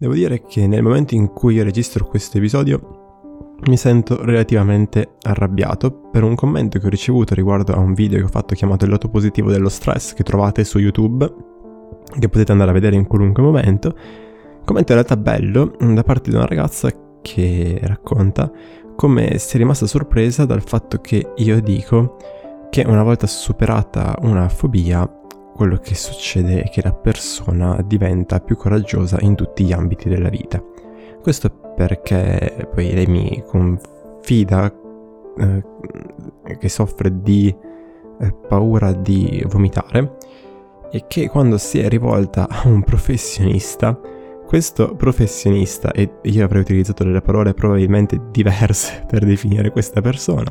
Devo 0.00 0.14
dire 0.14 0.40
che 0.40 0.66
nel 0.66 0.82
momento 0.82 1.14
in 1.14 1.30
cui 1.30 1.62
registro 1.62 2.06
questo 2.06 2.38
episodio 2.38 3.58
mi 3.66 3.76
sento 3.76 4.24
relativamente 4.24 5.16
arrabbiato 5.20 5.92
per 6.10 6.22
un 6.22 6.34
commento 6.34 6.78
che 6.78 6.86
ho 6.86 6.88
ricevuto 6.88 7.34
riguardo 7.34 7.74
a 7.74 7.78
un 7.80 7.92
video 7.92 8.16
che 8.16 8.24
ho 8.24 8.28
fatto 8.28 8.54
chiamato 8.54 8.86
Il 8.86 8.92
lato 8.92 9.10
positivo 9.10 9.50
dello 9.50 9.68
stress 9.68 10.14
che 10.14 10.22
trovate 10.22 10.64
su 10.64 10.78
YouTube, 10.78 11.30
che 12.18 12.30
potete 12.30 12.50
andare 12.50 12.70
a 12.70 12.72
vedere 12.72 12.96
in 12.96 13.06
qualunque 13.06 13.42
momento. 13.42 13.94
Commento 14.64 14.92
in 14.92 14.98
realtà 15.04 15.18
bello 15.18 15.76
da 15.78 16.02
parte 16.02 16.30
di 16.30 16.36
una 16.36 16.46
ragazza 16.46 16.90
che 17.20 17.78
racconta 17.82 18.50
come 18.96 19.36
sia 19.36 19.58
rimasta 19.58 19.86
sorpresa 19.86 20.46
dal 20.46 20.62
fatto 20.62 21.02
che 21.02 21.32
io 21.36 21.60
dico 21.60 22.16
che 22.70 22.84
una 22.86 23.02
volta 23.02 23.26
superata 23.26 24.16
una 24.22 24.48
fobia, 24.48 25.06
quello 25.60 25.76
che 25.76 25.94
succede 25.94 26.62
è 26.62 26.70
che 26.70 26.80
la 26.82 26.94
persona 26.94 27.82
diventa 27.84 28.40
più 28.40 28.56
coraggiosa 28.56 29.18
in 29.20 29.34
tutti 29.34 29.62
gli 29.62 29.72
ambiti 29.72 30.08
della 30.08 30.30
vita. 30.30 30.58
Questo 31.20 31.50
perché 31.76 32.66
poi 32.72 32.94
lei 32.94 33.04
mi 33.04 33.44
confida 33.46 34.74
eh, 35.36 36.56
che 36.56 36.68
soffre 36.70 37.20
di 37.20 37.54
eh, 38.20 38.34
paura 38.48 38.92
di 38.92 39.44
vomitare 39.50 40.16
e 40.90 41.04
che 41.06 41.28
quando 41.28 41.58
si 41.58 41.78
è 41.78 41.90
rivolta 41.90 42.48
a 42.48 42.66
un 42.66 42.82
professionista, 42.82 44.00
questo 44.46 44.94
professionista, 44.96 45.92
e 45.92 46.20
io 46.22 46.42
avrei 46.42 46.62
utilizzato 46.62 47.04
delle 47.04 47.20
parole 47.20 47.52
probabilmente 47.52 48.18
diverse 48.30 49.04
per 49.06 49.26
definire 49.26 49.70
questa 49.70 50.00
persona, 50.00 50.50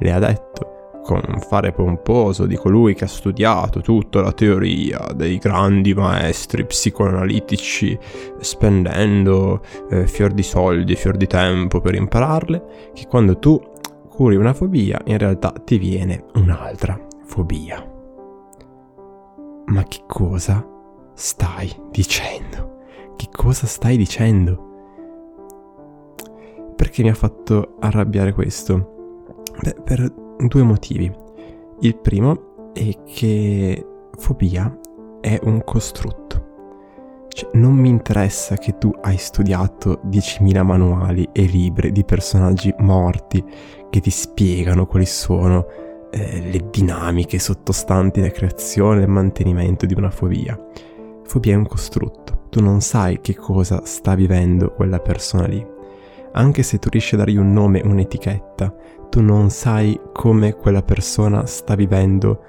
le 0.00 0.12
ha 0.12 0.18
detto 0.18 0.69
con 1.10 1.40
fare 1.40 1.72
pomposo 1.72 2.46
di 2.46 2.54
colui 2.54 2.94
che 2.94 3.02
ha 3.02 3.08
studiato 3.08 3.80
tutta 3.80 4.20
la 4.20 4.30
teoria 4.30 5.08
dei 5.12 5.38
grandi 5.38 5.92
maestri 5.92 6.64
psicoanalitici, 6.64 7.98
spendendo 8.38 9.60
eh, 9.90 10.06
fior 10.06 10.30
di 10.30 10.44
soldi 10.44 10.92
e 10.92 10.96
fior 10.96 11.16
di 11.16 11.26
tempo 11.26 11.80
per 11.80 11.96
impararle, 11.96 12.92
che 12.94 13.08
quando 13.08 13.40
tu 13.40 13.60
curi 14.08 14.36
una 14.36 14.54
fobia 14.54 15.00
in 15.06 15.18
realtà 15.18 15.52
ti 15.64 15.78
viene 15.78 16.26
un'altra 16.34 16.96
fobia. 17.24 17.84
Ma 19.66 19.82
che 19.82 20.02
cosa 20.06 20.64
stai 21.14 21.74
dicendo? 21.90 22.82
Che 23.16 23.26
cosa 23.32 23.66
stai 23.66 23.96
dicendo? 23.96 24.68
Perché 26.76 27.02
mi 27.02 27.10
ha 27.10 27.14
fatto 27.14 27.74
arrabbiare 27.80 28.32
questo? 28.32 29.32
Beh, 29.60 29.74
per 29.84 30.19
due 30.48 30.62
motivi. 30.62 31.10
Il 31.80 31.96
primo 31.96 32.72
è 32.72 33.02
che 33.04 33.86
fobia 34.16 34.78
è 35.20 35.38
un 35.42 35.62
costrutto. 35.64 36.48
Cioè, 37.28 37.50
non 37.54 37.74
mi 37.74 37.88
interessa 37.88 38.56
che 38.56 38.76
tu 38.76 38.92
hai 39.02 39.16
studiato 39.16 40.00
10.000 40.06 40.62
manuali 40.62 41.28
e 41.32 41.42
libri 41.42 41.92
di 41.92 42.04
personaggi 42.04 42.74
morti 42.78 43.44
che 43.88 44.00
ti 44.00 44.10
spiegano 44.10 44.86
quali 44.86 45.06
sono 45.06 45.66
eh, 46.10 46.50
le 46.50 46.68
dinamiche 46.70 47.38
sottostanti 47.38 48.20
la 48.20 48.30
creazione 48.30 49.00
e 49.00 49.04
il 49.04 49.08
mantenimento 49.08 49.86
di 49.86 49.94
una 49.94 50.10
fobia. 50.10 50.58
Fobia 51.24 51.52
è 51.52 51.56
un 51.56 51.66
costrutto, 51.66 52.46
tu 52.50 52.60
non 52.60 52.80
sai 52.80 53.20
che 53.20 53.36
cosa 53.36 53.82
sta 53.84 54.16
vivendo 54.16 54.72
quella 54.72 54.98
persona 54.98 55.46
lì. 55.46 55.69
Anche 56.32 56.62
se 56.62 56.78
tu 56.78 56.88
riesci 56.88 57.14
a 57.14 57.18
dargli 57.18 57.36
un 57.36 57.52
nome, 57.52 57.80
un'etichetta, 57.84 58.74
tu 59.08 59.20
non 59.20 59.50
sai 59.50 60.00
come 60.12 60.54
quella 60.54 60.82
persona 60.82 61.44
sta 61.46 61.74
vivendo 61.74 62.42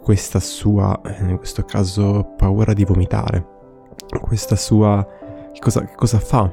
questa 0.00 0.38
sua, 0.38 1.00
eh, 1.02 1.30
in 1.30 1.38
questo 1.38 1.64
caso, 1.64 2.34
paura 2.36 2.72
di 2.72 2.84
vomitare. 2.84 3.44
Questa 4.20 4.54
sua... 4.54 5.04
Che 5.52 5.60
cosa, 5.60 5.84
che 5.84 5.94
cosa 5.94 6.18
fa 6.18 6.52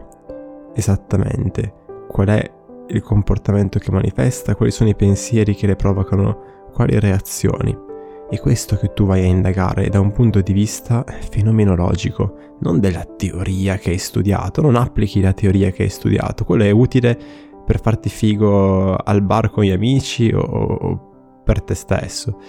esattamente? 0.73 1.73
Qual 2.07 2.27
è 2.27 2.51
il 2.87 3.01
comportamento 3.01 3.77
che 3.79 3.91
manifesta? 3.91 4.55
Quali 4.55 4.71
sono 4.71 4.89
i 4.89 4.95
pensieri 4.95 5.55
che 5.55 5.67
le 5.67 5.75
provocano? 5.75 6.69
Quali 6.73 6.99
reazioni? 6.99 7.89
È 8.31 8.39
questo 8.39 8.77
che 8.77 8.93
tu 8.93 9.05
vai 9.05 9.23
a 9.23 9.27
indagare 9.27 9.89
da 9.89 9.99
un 9.99 10.13
punto 10.13 10.39
di 10.39 10.53
vista 10.53 11.03
fenomenologico, 11.29 12.55
non 12.61 12.79
della 12.79 13.03
teoria 13.03 13.75
che 13.75 13.89
hai 13.89 13.97
studiato, 13.97 14.61
non 14.61 14.77
applichi 14.77 15.19
la 15.19 15.33
teoria 15.33 15.69
che 15.71 15.83
hai 15.83 15.89
studiato, 15.89 16.45
quello 16.45 16.63
è 16.63 16.71
utile 16.71 17.19
per 17.65 17.81
farti 17.81 18.07
figo 18.07 18.95
al 18.95 19.21
bar 19.21 19.49
con 19.49 19.65
gli 19.65 19.71
amici 19.71 20.31
o, 20.33 20.39
o 20.39 21.41
per 21.43 21.61
te 21.61 21.75
stesso, 21.75 22.39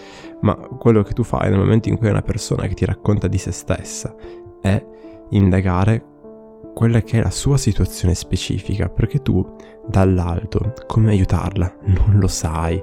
ma 0.43 0.55
quello 0.55 1.03
che 1.03 1.15
tu 1.15 1.25
fai 1.25 1.51
nel 1.51 1.59
momento 1.59 1.89
in 1.89 1.97
cui 1.97 2.07
è 2.07 2.11
una 2.11 2.23
persona 2.23 2.69
che 2.69 2.75
ti 2.75 2.85
racconta 2.85 3.27
di 3.27 3.39
se 3.39 3.51
stessa 3.51 4.15
è 4.61 4.87
indagare 5.31 6.07
quella 6.75 7.01
che 7.01 7.19
è 7.19 7.23
la 7.25 7.31
sua 7.31 7.57
situazione 7.57 8.15
specifica, 8.15 8.89
perché 8.89 9.21
tu 9.21 9.45
dall'alto 9.89 10.75
come 10.87 11.11
aiutarla? 11.11 11.79
Non 11.87 12.21
lo 12.21 12.29
sai. 12.29 12.81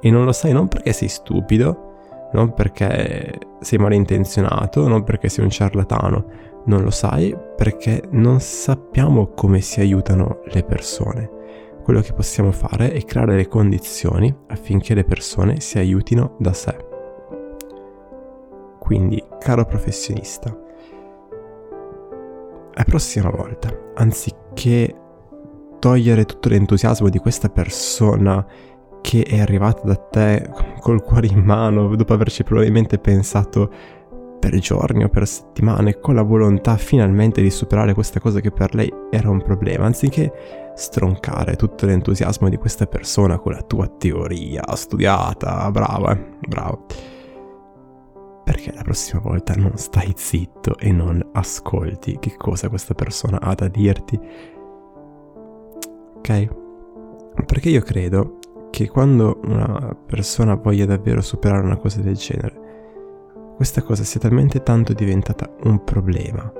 E 0.00 0.10
non 0.10 0.24
lo 0.24 0.32
sai 0.32 0.52
non 0.52 0.66
perché 0.66 0.92
sei 0.92 1.08
stupido, 1.08 1.89
non 2.32 2.52
perché 2.52 3.38
sei 3.60 3.78
malintenzionato, 3.78 4.86
non 4.88 5.04
perché 5.04 5.28
sei 5.28 5.44
un 5.44 5.50
ciarlatano, 5.50 6.24
non 6.66 6.82
lo 6.82 6.90
sai 6.90 7.36
perché 7.56 8.02
non 8.10 8.40
sappiamo 8.40 9.28
come 9.28 9.60
si 9.60 9.80
aiutano 9.80 10.40
le 10.44 10.62
persone 10.62 11.38
quello 11.90 12.04
che 12.04 12.12
possiamo 12.12 12.52
fare 12.52 12.92
è 12.92 13.04
creare 13.04 13.34
le 13.34 13.48
condizioni 13.48 14.32
affinché 14.46 14.94
le 14.94 15.02
persone 15.02 15.58
si 15.58 15.78
aiutino 15.78 16.36
da 16.38 16.52
sé. 16.52 16.76
Quindi, 18.78 19.20
caro 19.40 19.64
professionista, 19.64 20.56
la 22.72 22.84
prossima 22.84 23.28
volta, 23.30 23.76
anziché 23.94 24.94
togliere 25.80 26.24
tutto 26.26 26.48
l'entusiasmo 26.48 27.08
di 27.08 27.18
questa 27.18 27.48
persona 27.48 28.46
che 29.00 29.22
è 29.22 29.40
arrivata 29.40 29.82
da 29.84 29.96
te 29.96 30.50
col 30.80 31.02
cuore 31.02 31.26
in 31.26 31.40
mano, 31.40 31.94
dopo 31.96 32.12
averci 32.12 32.44
probabilmente 32.44 32.98
pensato 32.98 33.70
per 34.40 34.58
giorni 34.58 35.04
o 35.04 35.08
per 35.08 35.28
settimane, 35.28 36.00
con 36.00 36.14
la 36.14 36.22
volontà 36.22 36.76
finalmente 36.76 37.42
di 37.42 37.50
superare 37.50 37.94
questa 37.94 38.20
cosa 38.20 38.40
che 38.40 38.50
per 38.50 38.74
lei 38.74 38.92
era 39.10 39.30
un 39.30 39.42
problema, 39.42 39.84
anziché 39.84 40.72
stroncare 40.74 41.56
tutto 41.56 41.84
l'entusiasmo 41.84 42.48
di 42.48 42.56
questa 42.56 42.86
persona 42.86 43.38
con 43.38 43.52
la 43.52 43.62
tua 43.62 43.86
teoria 43.86 44.62
studiata, 44.74 45.70
brava, 45.70 46.12
eh, 46.12 46.36
bravo. 46.48 46.86
Perché 48.42 48.72
la 48.72 48.82
prossima 48.82 49.20
volta 49.20 49.54
non 49.54 49.76
stai 49.76 50.12
zitto 50.16 50.76
e 50.78 50.90
non 50.90 51.22
ascolti 51.34 52.16
che 52.18 52.34
cosa 52.36 52.68
questa 52.68 52.94
persona 52.94 53.38
ha 53.40 53.54
da 53.54 53.68
dirti. 53.68 54.18
Ok? 56.16 56.48
Perché 57.46 57.68
io 57.68 57.82
credo 57.82 58.39
che 58.80 58.88
quando 58.88 59.40
una 59.44 59.94
persona 60.06 60.54
voglia 60.54 60.86
davvero 60.86 61.20
superare 61.20 61.62
una 61.62 61.76
cosa 61.76 62.00
del 62.00 62.16
genere, 62.16 62.68
questa 63.56 63.82
cosa 63.82 64.04
sia 64.04 64.20
talmente 64.20 64.62
tanto 64.62 64.94
diventata 64.94 65.50
un 65.64 65.84
problema 65.84 66.50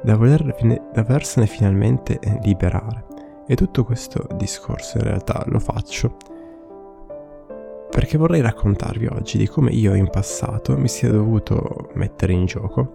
da, 0.00 0.16
voler, 0.16 0.54
da 0.92 1.02
volersene 1.02 1.46
finalmente 1.46 2.20
eh, 2.20 2.38
liberare. 2.44 3.06
E 3.48 3.56
tutto 3.56 3.84
questo 3.84 4.28
discorso 4.36 4.98
in 4.98 5.04
realtà 5.04 5.44
lo 5.48 5.58
faccio 5.58 6.16
perché 7.90 8.16
vorrei 8.16 8.40
raccontarvi 8.40 9.06
oggi 9.06 9.36
di 9.36 9.46
come 9.46 9.70
io 9.70 9.94
in 9.94 10.08
passato 10.08 10.78
mi 10.78 10.88
sia 10.88 11.10
dovuto 11.10 11.90
mettere 11.94 12.32
in 12.32 12.46
gioco 12.46 12.92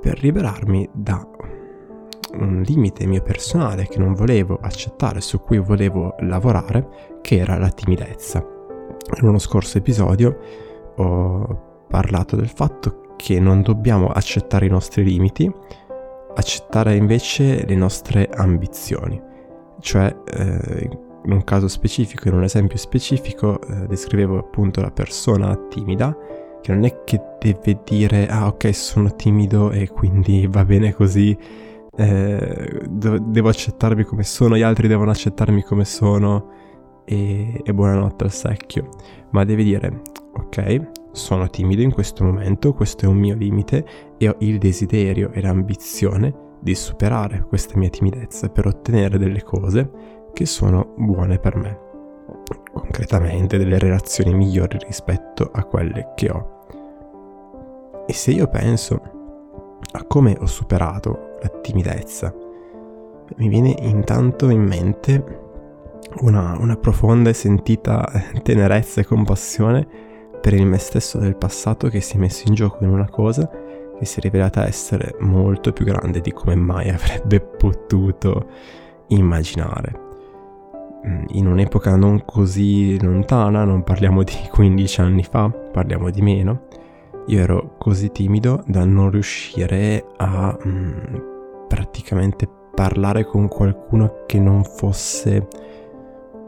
per 0.00 0.22
liberarmi 0.22 0.88
da 0.92 1.26
un 2.38 2.62
limite 2.64 3.06
mio 3.06 3.22
personale 3.22 3.86
che 3.86 3.98
non 3.98 4.14
volevo 4.14 4.58
accettare, 4.60 5.20
su 5.20 5.40
cui 5.40 5.58
volevo 5.58 6.14
lavorare, 6.20 7.18
che 7.20 7.36
era 7.36 7.58
la 7.58 7.70
timidezza. 7.70 8.44
In 9.20 9.28
uno 9.28 9.38
scorso 9.38 9.78
episodio 9.78 10.38
ho 10.96 11.86
parlato 11.88 12.36
del 12.36 12.48
fatto 12.48 13.14
che 13.16 13.38
non 13.40 13.62
dobbiamo 13.62 14.08
accettare 14.08 14.66
i 14.66 14.70
nostri 14.70 15.04
limiti, 15.04 15.52
accettare 16.34 16.96
invece 16.96 17.64
le 17.64 17.74
nostre 17.74 18.28
ambizioni. 18.28 19.20
Cioè, 19.80 20.14
eh, 20.24 20.90
in 21.24 21.32
un 21.32 21.44
caso 21.44 21.68
specifico, 21.68 22.28
in 22.28 22.34
un 22.34 22.42
esempio 22.42 22.76
specifico, 22.76 23.60
eh, 23.60 23.86
descrivevo 23.86 24.38
appunto 24.38 24.80
la 24.80 24.90
persona 24.90 25.56
timida, 25.68 26.16
che 26.60 26.72
non 26.72 26.84
è 26.84 27.04
che 27.04 27.20
deve 27.38 27.80
dire, 27.84 28.26
ah 28.26 28.46
ok, 28.46 28.74
sono 28.74 29.14
timido 29.14 29.70
e 29.70 29.88
quindi 29.88 30.46
va 30.46 30.64
bene 30.64 30.92
così, 30.92 31.36
eh, 31.96 32.80
devo 32.88 33.48
accettarmi 33.48 34.04
come 34.04 34.24
sono, 34.24 34.56
gli 34.56 34.62
altri 34.62 34.88
devono 34.88 35.10
accettarmi 35.10 35.62
come 35.62 35.84
sono 35.84 36.50
e, 37.04 37.60
e 37.62 37.74
buonanotte 37.74 38.24
al 38.24 38.32
secchio. 38.32 38.88
Ma 39.30 39.44
deve 39.44 39.62
dire, 39.62 40.02
ok, 40.32 40.90
sono 41.12 41.48
timido 41.48 41.82
in 41.82 41.92
questo 41.92 42.24
momento, 42.24 42.72
questo 42.72 43.04
è 43.04 43.08
un 43.08 43.16
mio 43.16 43.36
limite 43.36 43.84
e 44.18 44.28
ho 44.28 44.36
il 44.40 44.58
desiderio 44.58 45.30
e 45.32 45.40
l'ambizione 45.40 46.42
di 46.60 46.74
superare 46.74 47.44
questa 47.46 47.76
mia 47.76 47.90
timidezza 47.90 48.48
per 48.48 48.66
ottenere 48.66 49.18
delle 49.18 49.42
cose 49.42 49.90
che 50.32 50.46
sono 50.46 50.94
buone 50.96 51.38
per 51.38 51.56
me. 51.56 51.78
Concretamente 52.72 53.58
delle 53.58 53.78
relazioni 53.78 54.34
migliori 54.34 54.78
rispetto 54.84 55.50
a 55.52 55.64
quelle 55.64 56.12
che 56.16 56.30
ho. 56.30 56.52
E 58.06 58.12
se 58.12 58.32
io 58.32 58.48
penso 58.48 59.00
a 59.92 60.04
come 60.04 60.36
ho 60.40 60.46
superato 60.46 61.33
timidezza 61.48 62.34
Mi 63.36 63.48
viene 63.48 63.74
intanto 63.80 64.48
in 64.48 64.62
mente 64.62 65.42
una, 66.20 66.56
una 66.58 66.76
profonda 66.76 67.30
e 67.30 67.34
sentita 67.34 68.06
tenerezza 68.42 69.00
e 69.00 69.04
compassione 69.04 69.86
per 70.40 70.52
il 70.52 70.66
me 70.66 70.78
stesso 70.78 71.18
del 71.18 71.36
passato 71.36 71.88
che 71.88 72.00
si 72.00 72.16
è 72.16 72.18
messo 72.18 72.44
in 72.46 72.54
gioco 72.54 72.84
in 72.84 72.90
una 72.90 73.08
cosa 73.08 73.48
che 73.98 74.04
si 74.04 74.18
è 74.18 74.22
rivelata 74.22 74.66
essere 74.66 75.16
molto 75.20 75.72
più 75.72 75.84
grande 75.84 76.20
di 76.20 76.32
come 76.32 76.54
mai 76.54 76.90
avrebbe 76.90 77.40
potuto 77.40 78.48
immaginare. 79.08 80.02
Mm, 81.06 81.24
in 81.32 81.46
un'epoca 81.46 81.96
non 81.96 82.24
così 82.24 83.00
lontana, 83.00 83.64
non 83.64 83.84
parliamo 83.84 84.22
di 84.22 84.34
15 84.50 85.00
anni 85.00 85.22
fa, 85.22 85.48
parliamo 85.48 86.10
di 86.10 86.22
meno, 86.22 86.66
io 87.26 87.40
ero 87.40 87.76
così 87.78 88.10
timido 88.10 88.62
da 88.66 88.84
non 88.84 89.10
riuscire 89.10 90.04
a 90.16 90.56
mm, 90.66 91.32
praticamente 91.94 92.48
parlare 92.74 93.24
con 93.24 93.46
qualcuno 93.46 94.24
che 94.26 94.40
non 94.40 94.64
fosse 94.64 95.46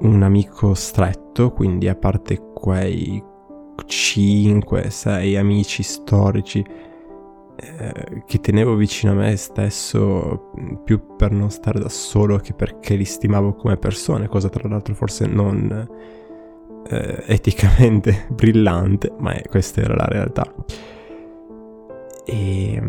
un 0.00 0.24
amico 0.24 0.74
stretto, 0.74 1.52
quindi 1.52 1.86
a 1.88 1.94
parte 1.94 2.50
quei 2.52 3.22
5-6 3.86 5.38
amici 5.38 5.84
storici 5.84 6.66
eh, 7.58 8.22
che 8.26 8.40
tenevo 8.40 8.74
vicino 8.74 9.12
a 9.12 9.14
me 9.14 9.36
stesso 9.36 10.50
più 10.82 11.14
per 11.16 11.30
non 11.30 11.50
stare 11.50 11.78
da 11.78 11.88
solo 11.88 12.38
che 12.38 12.52
perché 12.52 12.96
li 12.96 13.04
stimavo 13.04 13.54
come 13.54 13.76
persone, 13.76 14.26
cosa 14.26 14.48
tra 14.48 14.68
l'altro 14.68 14.94
forse 14.94 15.26
non 15.26 15.88
eh, 16.88 17.22
eticamente 17.26 18.26
brillante, 18.34 19.12
ma 19.16 19.32
è, 19.32 19.42
questa 19.48 19.80
era 19.80 19.94
la 19.94 20.06
realtà. 20.06 20.52
E 22.24 22.82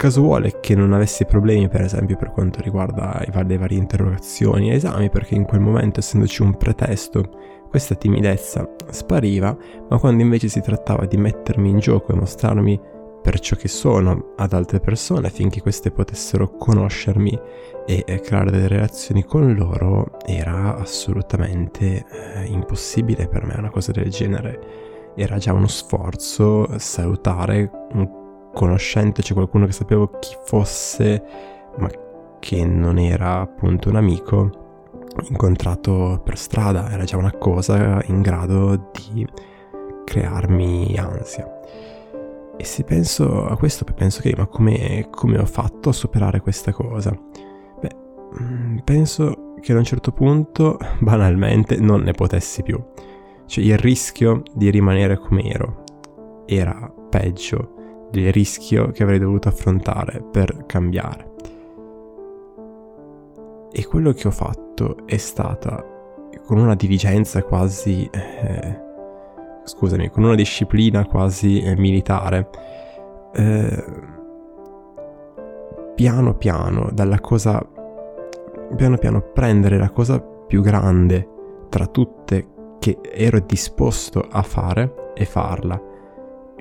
caso 0.00 0.22
vuole 0.22 0.60
che 0.60 0.74
non 0.74 0.94
avessi 0.94 1.26
problemi, 1.26 1.68
per 1.68 1.82
esempio, 1.82 2.16
per 2.16 2.30
quanto 2.30 2.62
riguarda 2.62 3.22
le 3.44 3.58
varie 3.58 3.76
interrogazioni 3.76 4.70
e 4.70 4.76
esami, 4.76 5.10
perché 5.10 5.34
in 5.34 5.44
quel 5.44 5.60
momento, 5.60 6.00
essendoci 6.00 6.40
un 6.40 6.56
pretesto, 6.56 7.68
questa 7.68 7.94
timidezza 7.94 8.66
spariva, 8.88 9.54
ma 9.90 9.98
quando 9.98 10.22
invece 10.22 10.48
si 10.48 10.62
trattava 10.62 11.04
di 11.04 11.18
mettermi 11.18 11.68
in 11.68 11.80
gioco 11.80 12.12
e 12.12 12.14
mostrarmi 12.14 12.80
per 13.20 13.40
ciò 13.40 13.56
che 13.56 13.68
sono 13.68 14.32
ad 14.36 14.54
altre 14.54 14.80
persone 14.80 15.26
affinché 15.26 15.60
queste 15.60 15.90
potessero 15.90 16.56
conoscermi 16.56 17.38
e 17.84 18.20
creare 18.24 18.50
delle 18.50 18.68
relazioni 18.68 19.22
con 19.22 19.52
loro 19.52 20.16
era 20.24 20.78
assolutamente 20.78 22.06
eh, 22.10 22.46
impossibile 22.46 23.28
per 23.28 23.44
me 23.44 23.54
una 23.58 23.70
cosa 23.70 23.92
del 23.92 24.08
genere. 24.08 25.12
Era 25.14 25.36
già 25.36 25.52
uno 25.52 25.66
sforzo 25.66 26.78
salutare 26.78 27.70
un 27.92 28.19
conoscente 28.52 29.22
cioè 29.22 29.34
qualcuno 29.34 29.66
che 29.66 29.72
sapevo 29.72 30.18
chi 30.18 30.36
fosse 30.44 31.22
ma 31.78 31.88
che 32.38 32.64
non 32.64 32.98
era 32.98 33.40
appunto 33.40 33.88
un 33.88 33.96
amico 33.96 34.50
incontrato 35.28 36.20
per 36.24 36.38
strada 36.38 36.90
era 36.90 37.04
già 37.04 37.16
una 37.16 37.32
cosa 37.32 38.02
in 38.06 38.22
grado 38.22 38.90
di 38.92 39.26
crearmi 40.04 40.96
ansia 40.96 41.58
e 42.60 42.64
se 42.64 42.84
penso 42.84 43.46
a 43.46 43.56
questo, 43.56 43.86
penso 43.94 44.20
che 44.20 44.34
ma 44.36 44.44
come, 44.44 45.06
come 45.10 45.38
ho 45.38 45.46
fatto 45.46 45.88
a 45.88 45.92
superare 45.94 46.40
questa 46.40 46.72
cosa? 46.72 47.10
Beh, 47.80 47.96
mm, 48.38 48.78
penso 48.84 49.54
che 49.62 49.72
ad 49.72 49.78
un 49.78 49.84
certo 49.84 50.12
punto, 50.12 50.76
banalmente, 51.00 51.76
non 51.76 52.02
ne 52.02 52.12
potessi 52.12 52.62
più. 52.62 52.78
Cioè 53.46 53.64
il 53.64 53.78
rischio 53.78 54.42
di 54.52 54.68
rimanere 54.68 55.16
come 55.16 55.42
ero 55.44 55.84
era 56.44 56.92
peggio 57.08 57.76
del 58.10 58.32
rischio 58.32 58.90
che 58.90 59.02
avrei 59.02 59.18
dovuto 59.18 59.48
affrontare 59.48 60.22
per 60.30 60.66
cambiare. 60.66 61.28
E 63.72 63.86
quello 63.86 64.12
che 64.12 64.26
ho 64.26 64.32
fatto 64.32 65.06
è 65.06 65.16
stata, 65.16 65.84
con 66.44 66.58
una 66.58 66.74
diligenza 66.74 67.42
quasi 67.44 68.08
eh, 68.10 68.88
scusami, 69.64 70.10
con 70.10 70.24
una 70.24 70.34
disciplina 70.34 71.06
quasi 71.06 71.60
eh, 71.60 71.76
militare, 71.76 72.48
eh, 73.32 73.84
piano 75.94 76.34
piano, 76.34 76.90
dalla 76.92 77.20
cosa, 77.20 77.64
piano 78.76 78.96
piano 78.96 79.20
prendere 79.20 79.78
la 79.78 79.90
cosa 79.90 80.20
più 80.20 80.62
grande 80.62 81.28
tra 81.68 81.86
tutte 81.86 82.48
che 82.78 82.98
ero 83.02 83.38
disposto 83.40 84.26
a 84.28 84.42
fare 84.42 85.12
e 85.14 85.24
farla. 85.24 85.80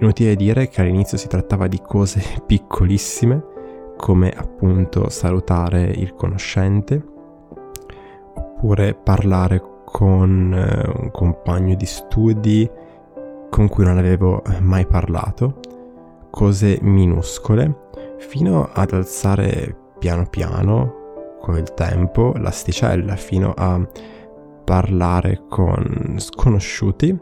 Inutile 0.01 0.35
dire 0.35 0.69
che 0.69 0.79
all'inizio 0.79 1.17
si 1.17 1.27
trattava 1.27 1.67
di 1.67 1.81
cose 1.85 2.21
piccolissime, 2.47 3.43
come 3.97 4.29
appunto 4.29 5.09
salutare 5.09 5.83
il 5.83 6.13
conoscente, 6.13 7.03
oppure 8.33 8.93
parlare 8.93 9.61
con 9.83 10.53
eh, 10.53 11.01
un 11.01 11.11
compagno 11.11 11.75
di 11.75 11.85
studi, 11.85 12.69
con 13.49 13.67
cui 13.67 13.83
non 13.83 13.97
avevo 13.97 14.41
mai 14.61 14.85
parlato, 14.85 15.59
cose 16.29 16.77
minuscole, 16.81 17.87
fino 18.19 18.69
ad 18.71 18.93
alzare 18.93 19.75
piano 19.97 20.27
piano, 20.27 20.95
con 21.41 21.57
il 21.57 21.73
tempo, 21.73 22.33
l'asticella, 22.37 23.15
fino 23.15 23.53
a 23.53 23.85
parlare 24.63 25.43
con 25.49 26.15
sconosciuti, 26.17 27.19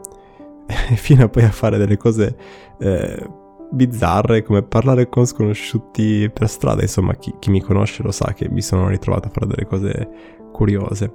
fino 0.96 1.24
a 1.24 1.28
poi 1.28 1.44
a 1.44 1.50
fare 1.50 1.78
delle 1.78 1.96
cose 1.96 2.36
eh, 2.78 3.26
bizzarre 3.70 4.42
come 4.42 4.62
parlare 4.62 5.08
con 5.08 5.26
sconosciuti 5.26 6.30
per 6.30 6.48
strada, 6.48 6.82
insomma 6.82 7.14
chi, 7.14 7.34
chi 7.38 7.50
mi 7.50 7.60
conosce 7.60 8.02
lo 8.02 8.10
sa 8.10 8.32
che 8.32 8.48
mi 8.48 8.62
sono 8.62 8.88
ritrovato 8.88 9.28
a 9.28 9.30
fare 9.30 9.46
delle 9.46 9.66
cose 9.66 10.08
curiose. 10.52 11.12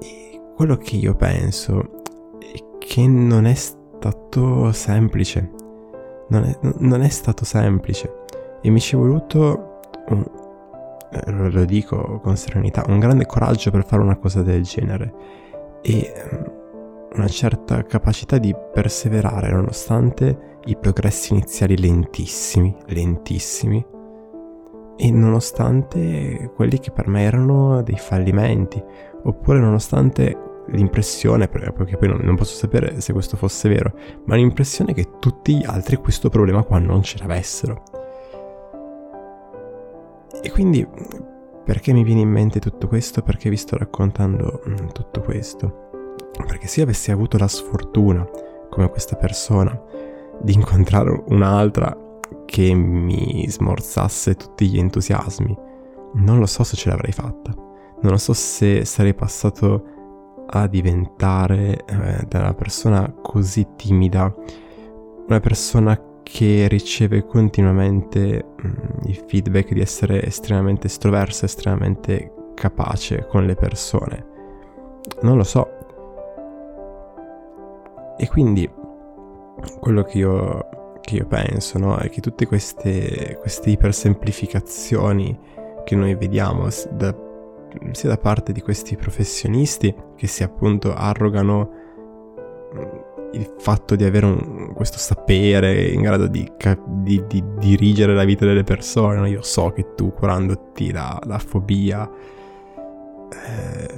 E 0.00 0.40
quello 0.56 0.76
che 0.76 0.96
io 0.96 1.14
penso 1.14 2.00
che 2.78 3.06
non 3.06 3.46
è 3.46 3.54
stato 3.54 4.72
semplice. 4.72 5.50
Non 6.28 6.44
è, 6.44 6.58
non 6.78 7.02
è 7.02 7.08
stato 7.08 7.44
semplice. 7.44 8.20
E 8.60 8.70
mi 8.70 8.80
ci 8.80 8.94
è 8.94 8.98
voluto, 8.98 9.80
un, 10.08 10.24
eh, 11.10 11.30
lo 11.30 11.64
dico 11.64 12.20
con 12.20 12.36
serenità, 12.36 12.84
un 12.88 12.98
grande 12.98 13.26
coraggio 13.26 13.70
per 13.70 13.84
fare 13.84 14.02
una 14.02 14.16
cosa 14.16 14.42
del 14.42 14.62
genere. 14.62 15.12
E 15.82 16.12
mm, 16.34 16.61
una 17.14 17.28
certa 17.28 17.82
capacità 17.84 18.38
di 18.38 18.54
perseverare 18.72 19.50
nonostante 19.50 20.58
i 20.66 20.76
progressi 20.76 21.32
iniziali 21.32 21.76
lentissimi, 21.76 22.74
lentissimi, 22.86 23.84
e 24.96 25.10
nonostante 25.10 26.52
quelli 26.54 26.78
che 26.78 26.90
per 26.90 27.08
me 27.08 27.22
erano 27.22 27.82
dei 27.82 27.98
fallimenti, 27.98 28.82
oppure 29.24 29.58
nonostante 29.58 30.50
l'impressione, 30.68 31.48
perché 31.48 31.96
poi 31.96 32.08
non, 32.08 32.36
posso 32.36 32.54
sapere 32.54 33.00
se 33.00 33.12
questo 33.12 33.36
fosse 33.36 33.68
vero, 33.68 33.92
ma 34.26 34.36
l'impressione 34.36 34.94
che 34.94 35.18
tutti 35.18 35.56
gli 35.56 35.64
altri 35.64 35.96
questo 35.96 36.28
problema 36.28 36.62
qua 36.62 36.78
non 36.78 37.02
ce 37.02 37.18
l'avessero. 37.18 37.82
E 40.40 40.50
quindi 40.50 40.86
perché 41.64 41.92
mi 41.92 42.04
viene 42.04 42.20
in 42.20 42.30
mente 42.30 42.58
tutto 42.58 42.88
questo? 42.88 43.22
Perché 43.22 43.50
vi 43.50 43.56
sto 43.56 43.76
raccontando 43.76 44.62
mm, 44.68 44.88
tutto 44.88 45.20
questo? 45.20 45.91
Perché 46.46 46.66
se 46.66 46.80
io 46.80 46.86
avessi 46.86 47.10
avuto 47.10 47.38
la 47.38 47.48
sfortuna, 47.48 48.28
come 48.70 48.88
questa 48.88 49.16
persona, 49.16 49.78
di 50.40 50.54
incontrare 50.54 51.22
un'altra 51.28 51.96
che 52.46 52.74
mi 52.74 53.46
smorzasse 53.48 54.34
tutti 54.34 54.68
gli 54.68 54.78
entusiasmi, 54.78 55.56
non 56.14 56.38
lo 56.38 56.46
so 56.46 56.64
se 56.64 56.76
ce 56.76 56.88
l'avrei 56.88 57.12
fatta. 57.12 57.54
Non 57.54 58.12
lo 58.12 58.18
so 58.18 58.32
se 58.32 58.84
sarei 58.84 59.14
passato 59.14 59.84
a 60.46 60.66
diventare 60.66 61.84
eh, 61.84 62.24
da 62.28 62.40
una 62.40 62.54
persona 62.54 63.12
così 63.22 63.66
timida, 63.76 64.34
una 65.26 65.40
persona 65.40 65.98
che 66.22 66.66
riceve 66.68 67.26
continuamente 67.26 68.44
mh, 68.56 68.68
mm, 68.68 69.06
il 69.06 69.24
feedback 69.26 69.72
di 69.72 69.80
essere 69.80 70.24
estremamente 70.24 70.86
estroversa, 70.86 71.46
estremamente 71.46 72.32
capace 72.54 73.26
con 73.28 73.46
le 73.46 73.54
persone. 73.54 74.26
Non 75.22 75.36
lo 75.36 75.44
so. 75.44 75.68
E 78.22 78.28
quindi 78.28 78.70
quello 79.80 80.04
che 80.04 80.18
io, 80.18 80.68
che 81.00 81.16
io 81.16 81.26
penso 81.26 81.76
no, 81.78 81.96
è 81.96 82.08
che 82.08 82.20
tutte 82.20 82.46
queste, 82.46 83.36
queste 83.40 83.70
ipersemplificazioni 83.70 85.36
che 85.82 85.96
noi 85.96 86.14
vediamo 86.14 86.68
da 86.92 87.12
sia 87.90 88.10
da 88.10 88.18
parte 88.18 88.52
di 88.52 88.60
questi 88.60 88.94
professionisti 88.94 89.92
che 90.14 90.26
si 90.28 90.44
appunto 90.44 90.94
arrogano 90.94 91.70
mm, 92.76 92.80
il 93.32 93.54
fatto 93.58 93.96
di 93.96 94.04
avere 94.04 94.26
un, 94.26 94.72
questo 94.72 94.98
sapere 94.98 95.86
in 95.86 96.02
grado 96.02 96.28
di, 96.28 96.48
di, 97.02 97.24
di, 97.26 97.44
dirigere 97.58 98.14
la 98.14 98.24
vita 98.24 98.46
delle 98.46 98.62
persone. 98.62 99.28
Io 99.30 99.42
so 99.42 99.72
che 99.72 99.94
tu, 99.96 100.12
curandoti 100.12 100.92
la, 100.92 101.18
la 101.24 101.38
fobia, 101.40 102.08
eh, 103.32 103.88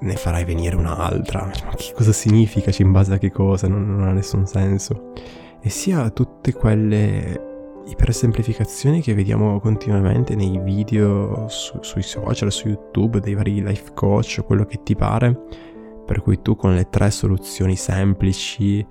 ne 0.00 0.14
farai 0.14 0.44
venire 0.44 0.76
un'altra. 0.76 1.44
Ma 1.44 1.74
che 1.74 1.92
cosa 1.94 2.12
significa? 2.12 2.70
Cioè, 2.70 2.86
in 2.86 2.92
base 2.92 3.14
a 3.14 3.18
che 3.18 3.30
cosa? 3.30 3.68
Non, 3.68 3.86
non 3.86 4.08
ha 4.08 4.12
nessun 4.12 4.46
senso. 4.46 5.12
E 5.60 5.68
sia 5.68 6.08
tutte 6.10 6.52
quelle 6.52 7.48
ipersemplificazioni 7.86 9.00
che 9.00 9.14
vediamo 9.14 9.58
continuamente 9.60 10.34
nei 10.34 10.58
video 10.58 11.46
su, 11.48 11.78
sui 11.80 12.02
social, 12.02 12.52
su 12.52 12.68
YouTube, 12.68 13.20
dei 13.20 13.34
vari 13.34 13.62
life 13.62 13.92
coach, 13.94 14.42
quello 14.44 14.64
che 14.64 14.82
ti 14.82 14.94
pare, 14.94 15.38
per 16.06 16.22
cui 16.22 16.40
tu 16.40 16.56
con 16.56 16.74
le 16.74 16.88
tre 16.88 17.10
soluzioni 17.10 17.76
semplici 17.76 18.86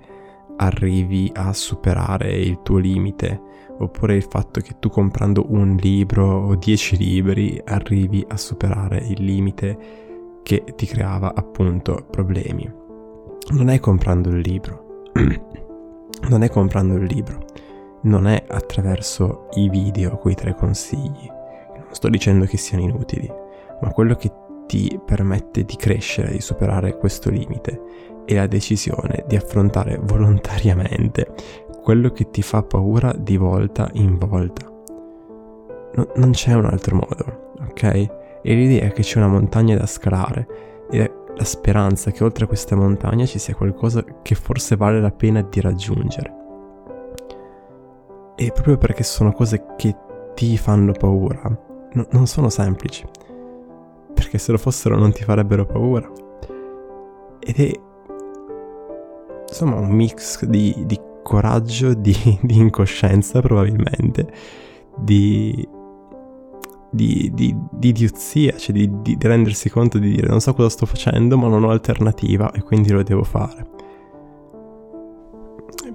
arrivi 0.56 1.30
a 1.34 1.52
superare 1.52 2.32
il 2.32 2.60
tuo 2.62 2.76
limite, 2.76 3.40
oppure 3.78 4.14
il 4.14 4.26
fatto 4.28 4.60
che 4.60 4.76
tu 4.78 4.90
comprando 4.90 5.46
un 5.48 5.76
libro 5.76 6.26
o 6.26 6.54
dieci 6.54 6.96
libri 6.96 7.60
arrivi 7.64 8.24
a 8.28 8.36
superare 8.36 8.98
il 8.98 9.24
limite 9.24 10.08
che 10.42 10.64
ti 10.76 10.86
creava 10.86 11.34
appunto 11.34 12.06
problemi. 12.10 12.70
Non 13.50 13.68
è 13.68 13.80
comprando 13.80 14.30
il 14.30 14.40
libro, 14.40 15.10
non 16.28 16.42
è 16.42 16.48
comprando 16.48 16.94
il 16.94 17.04
libro, 17.04 17.44
non 18.02 18.26
è 18.26 18.44
attraverso 18.48 19.48
i 19.54 19.68
video 19.68 20.16
quei 20.16 20.34
tre 20.34 20.54
consigli. 20.54 21.28
Non 21.74 21.88
sto 21.90 22.08
dicendo 22.08 22.44
che 22.44 22.56
siano 22.56 22.84
inutili, 22.84 23.30
ma 23.80 23.90
quello 23.92 24.14
che 24.14 24.32
ti 24.66 25.00
permette 25.04 25.64
di 25.64 25.74
crescere, 25.74 26.30
di 26.30 26.40
superare 26.40 26.96
questo 26.96 27.28
limite 27.28 27.80
è 28.24 28.34
la 28.34 28.46
decisione 28.46 29.24
di 29.26 29.34
affrontare 29.34 29.98
volontariamente 30.00 31.34
quello 31.82 32.10
che 32.10 32.30
ti 32.30 32.42
fa 32.42 32.62
paura 32.62 33.12
di 33.12 33.36
volta 33.36 33.90
in 33.94 34.16
volta. 34.16 34.64
No, 35.94 36.06
non 36.14 36.30
c'è 36.30 36.54
un 36.54 36.66
altro 36.66 36.94
modo, 36.94 37.52
ok? 37.68 38.19
E 38.42 38.54
l'idea 38.54 38.88
che 38.88 39.02
c'è 39.02 39.18
una 39.18 39.28
montagna 39.28 39.76
da 39.76 39.86
scalare 39.86 40.86
e 40.90 41.12
la 41.34 41.44
speranza 41.44 42.10
che 42.10 42.24
oltre 42.24 42.44
a 42.44 42.48
questa 42.48 42.76
montagna 42.76 43.24
ci 43.24 43.38
sia 43.38 43.54
qualcosa 43.54 44.04
che 44.22 44.34
forse 44.34 44.76
vale 44.76 45.00
la 45.00 45.10
pena 45.10 45.42
di 45.42 45.60
raggiungere. 45.60 46.34
E 48.36 48.52
proprio 48.52 48.78
perché 48.78 49.02
sono 49.02 49.32
cose 49.32 49.74
che 49.76 49.94
ti 50.34 50.56
fanno 50.56 50.92
paura, 50.92 51.42
no, 51.92 52.06
non 52.10 52.26
sono 52.26 52.48
semplici. 52.48 53.06
Perché 54.14 54.38
se 54.38 54.52
lo 54.52 54.58
fossero 54.58 54.96
non 54.96 55.12
ti 55.12 55.22
farebbero 55.22 55.66
paura. 55.66 56.10
Ed 57.38 57.56
è 57.56 57.70
insomma 59.48 59.76
un 59.76 59.90
mix 59.90 60.44
di, 60.44 60.74
di 60.86 60.98
coraggio, 61.22 61.94
di, 61.94 62.14
di, 62.42 62.56
incoscienza 62.56 63.40
probabilmente, 63.40 64.26
di, 64.96 65.68
di, 66.90 67.30
di, 67.32 67.56
di 67.70 67.88
idiozia, 67.88 68.56
cioè 68.56 68.74
di, 68.74 68.90
di 69.02 69.16
rendersi 69.20 69.70
conto 69.70 69.98
di 69.98 70.10
dire 70.10 70.28
non 70.28 70.40
so 70.40 70.54
cosa 70.54 70.68
sto 70.68 70.86
facendo 70.86 71.38
ma 71.38 71.48
non 71.48 71.64
ho 71.64 71.70
alternativa 71.70 72.50
e 72.52 72.62
quindi 72.62 72.90
lo 72.90 73.02
devo 73.02 73.22
fare 73.22 73.70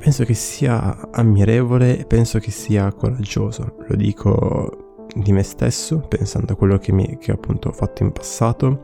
penso 0.05 0.23
che 0.23 0.35
sia 0.35 1.09
ammirevole 1.11 1.97
e 1.97 2.05
penso 2.05 2.37
che 2.37 2.51
sia 2.51 2.93
coraggioso. 2.93 3.75
Lo 3.87 3.95
dico 3.95 5.07
di 5.15 5.31
me 5.31 5.41
stesso, 5.41 6.05
pensando 6.07 6.53
a 6.53 6.55
quello 6.55 6.77
che, 6.77 6.91
mi, 6.91 7.17
che 7.17 7.31
appunto 7.31 7.69
ho 7.69 7.71
fatto 7.71 8.03
in 8.03 8.11
passato 8.11 8.83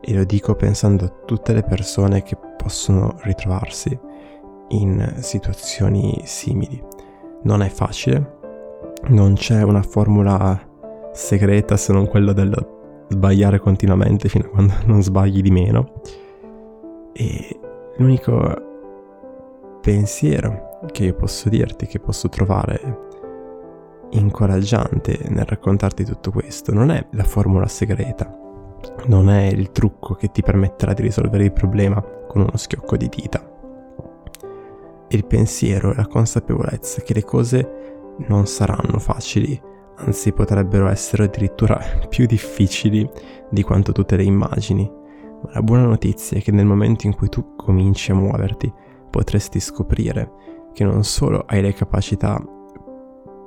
e 0.00 0.14
lo 0.14 0.22
dico 0.22 0.54
pensando 0.54 1.06
a 1.06 1.12
tutte 1.26 1.52
le 1.52 1.64
persone 1.64 2.22
che 2.22 2.36
possono 2.56 3.16
ritrovarsi 3.22 3.98
in 4.68 5.16
situazioni 5.18 6.22
simili. 6.24 6.80
Non 7.42 7.62
è 7.62 7.68
facile, 7.68 8.38
non 9.08 9.34
c'è 9.34 9.62
una 9.62 9.82
formula 9.82 10.68
segreta 11.20 11.76
se 11.76 11.92
non 11.92 12.08
quella 12.08 12.32
del 12.32 12.50
sbagliare 13.08 13.58
continuamente 13.58 14.28
fino 14.28 14.46
a 14.46 14.48
quando 14.48 14.74
non 14.86 15.02
sbagli 15.02 15.42
di 15.42 15.50
meno. 15.50 15.92
E 17.12 17.60
l'unico 17.98 19.78
pensiero 19.82 20.78
che 20.90 21.04
io 21.04 21.14
posso 21.14 21.48
dirti, 21.48 21.86
che 21.86 22.00
posso 22.00 22.28
trovare 22.28 23.08
incoraggiante 24.10 25.18
nel 25.28 25.44
raccontarti 25.44 26.04
tutto 26.04 26.30
questo, 26.32 26.72
non 26.72 26.90
è 26.90 27.06
la 27.12 27.24
formula 27.24 27.66
segreta, 27.66 28.34
non 29.06 29.28
è 29.28 29.46
il 29.46 29.70
trucco 29.72 30.14
che 30.14 30.30
ti 30.30 30.42
permetterà 30.42 30.94
di 30.94 31.02
risolvere 31.02 31.44
il 31.44 31.52
problema 31.52 32.00
con 32.00 32.42
uno 32.42 32.56
schiocco 32.56 32.96
di 32.96 33.08
dita. 33.08 33.48
Il 35.08 35.26
pensiero 35.26 35.92
e 35.92 35.96
la 35.96 36.06
consapevolezza 36.06 37.02
che 37.02 37.14
le 37.14 37.24
cose 37.24 38.14
non 38.28 38.46
saranno 38.46 38.98
facili, 38.98 39.60
anzi 40.04 40.32
potrebbero 40.32 40.88
essere 40.88 41.24
addirittura 41.24 41.78
più 42.08 42.26
difficili 42.26 43.08
di 43.50 43.62
quanto 43.62 43.92
tu 43.92 44.04
te 44.04 44.16
le 44.16 44.24
immagini. 44.24 44.90
Ma 45.42 45.50
la 45.54 45.62
buona 45.62 45.84
notizia 45.84 46.36
è 46.38 46.42
che 46.42 46.52
nel 46.52 46.66
momento 46.66 47.06
in 47.06 47.14
cui 47.14 47.28
tu 47.28 47.54
cominci 47.56 48.10
a 48.10 48.14
muoverti, 48.14 48.72
potresti 49.10 49.58
scoprire 49.60 50.32
che 50.72 50.84
non 50.84 51.02
solo 51.04 51.44
hai 51.46 51.62
le 51.62 51.72
capacità 51.72 52.40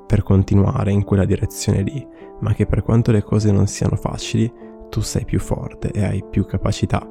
per 0.06 0.22
continuare 0.22 0.92
in 0.92 1.04
quella 1.04 1.24
direzione 1.24 1.82
lì, 1.82 2.06
ma 2.40 2.52
che 2.52 2.66
per 2.66 2.82
quanto 2.82 3.10
le 3.10 3.22
cose 3.22 3.50
non 3.50 3.66
siano 3.66 3.96
facili, 3.96 4.52
tu 4.90 5.00
sei 5.00 5.24
più 5.24 5.40
forte 5.40 5.90
e 5.90 6.04
hai 6.04 6.24
più 6.28 6.44
capacità 6.44 7.08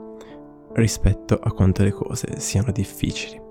rispetto 0.73 1.39
a 1.41 1.51
quanto 1.51 1.83
le 1.83 1.91
cose 1.91 2.39
siano 2.39 2.71
difficili. 2.71 3.41